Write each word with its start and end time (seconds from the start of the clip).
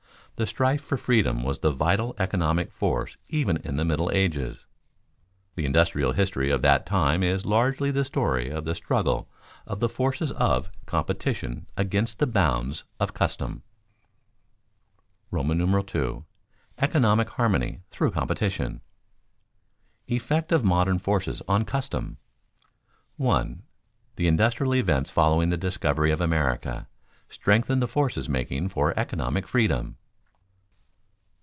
The 0.37 0.47
strife 0.47 0.81
for 0.81 0.97
freedom 0.97 1.43
was 1.43 1.59
the 1.59 1.69
vital 1.69 2.15
economic 2.17 2.71
force 2.71 3.15
even 3.27 3.57
of 3.57 3.75
the 3.77 3.85
Middle 3.85 4.09
Ages. 4.11 4.65
The 5.53 5.65
industrial 5.67 6.13
history 6.13 6.49
of 6.49 6.63
that 6.63 6.83
time 6.83 7.21
is 7.21 7.45
largely 7.45 7.91
the 7.91 8.03
story 8.03 8.49
of 8.49 8.65
the 8.65 8.73
struggle 8.73 9.29
of 9.67 9.79
the 9.79 9.87
forces 9.89 10.31
of 10.31 10.71
competition 10.87 11.67
against 11.77 12.17
the 12.17 12.25
bounds 12.25 12.85
of 12.99 13.13
custom.§ 13.13 13.61
II. 15.95 16.23
ECONOMIC 16.79 17.29
HARMONY 17.29 17.81
THROUGH 17.91 18.09
COMPETITION 18.11 18.65
[Sidenote: 18.65 18.81
Effect 20.07 20.51
of 20.51 20.63
modern 20.63 20.97
forces 20.97 21.43
on 21.47 21.65
custom] 21.65 22.17
1. 23.17 23.61
_The 24.17 24.25
industrial 24.25 24.73
events 24.73 25.11
following 25.11 25.49
the 25.49 25.57
discovery 25.57 26.09
of 26.09 26.19
America 26.19 26.87
strengthened 27.29 27.83
the 27.83 27.87
forces 27.87 28.27
making 28.27 28.69
for 28.69 28.97
economic 28.97 29.45
freedom. 29.47 29.97